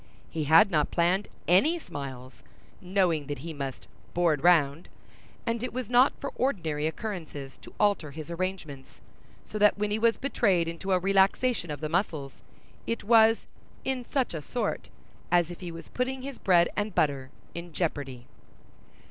He 0.31 0.45
had 0.45 0.71
not 0.71 0.89
planned 0.89 1.27
any 1.47 1.77
smiles 1.77 2.41
(knowing 2.81 3.27
that 3.27 3.37
he 3.45 3.53
must 3.53 3.85
"board 4.15 4.41
round"), 4.43 4.89
and 5.45 5.61
it 5.61 5.73
was 5.73 5.91
not 5.91 6.11
for 6.19 6.31
ordinary 6.37 6.87
occurrences 6.87 7.57
to 7.61 7.75
alter 7.79 8.09
his 8.09 8.31
arrangements; 8.31 8.99
so 9.45 9.59
that 9.59 9.77
when 9.77 9.91
he 9.91 9.99
was 9.99 10.17
betrayed 10.17 10.67
into 10.67 10.91
a 10.91 10.97
relaxation 10.97 11.69
of 11.69 11.81
the 11.81 11.87
muscles, 11.87 12.33
it 12.87 13.03
was 13.03 13.45
"in 13.85 14.03
such 14.11 14.33
a 14.33 14.41
sort" 14.41 14.89
as 15.29 15.51
if 15.51 15.59
he 15.59 15.71
was 15.71 15.87
putting 15.89 16.23
his 16.23 16.39
bread 16.39 16.67
and 16.75 16.95
butter 16.95 17.29
in 17.53 17.71
jeopardy. 17.71 18.25